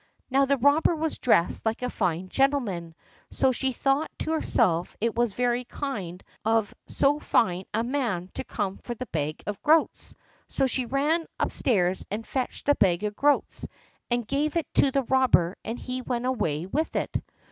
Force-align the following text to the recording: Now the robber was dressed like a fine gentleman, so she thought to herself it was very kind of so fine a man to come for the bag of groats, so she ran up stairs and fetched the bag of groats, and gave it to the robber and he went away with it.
Now 0.31 0.45
the 0.45 0.57
robber 0.57 0.95
was 0.95 1.19
dressed 1.19 1.63
like 1.63 1.83
a 1.83 1.89
fine 1.91 2.27
gentleman, 2.29 2.95
so 3.29 3.51
she 3.51 3.71
thought 3.71 4.09
to 4.17 4.31
herself 4.31 4.97
it 4.99 5.13
was 5.13 5.33
very 5.33 5.63
kind 5.63 6.23
of 6.43 6.73
so 6.87 7.19
fine 7.19 7.65
a 7.71 7.83
man 7.83 8.27
to 8.33 8.43
come 8.43 8.77
for 8.77 8.95
the 8.95 9.05
bag 9.05 9.43
of 9.45 9.61
groats, 9.61 10.15
so 10.47 10.65
she 10.65 10.87
ran 10.87 11.27
up 11.39 11.51
stairs 11.51 12.03
and 12.09 12.25
fetched 12.25 12.65
the 12.65 12.73
bag 12.73 13.03
of 13.03 13.15
groats, 13.15 13.67
and 14.09 14.27
gave 14.27 14.57
it 14.57 14.65
to 14.73 14.89
the 14.89 15.03
robber 15.03 15.55
and 15.63 15.77
he 15.77 16.01
went 16.01 16.25
away 16.25 16.65
with 16.65 16.95
it. 16.95 17.21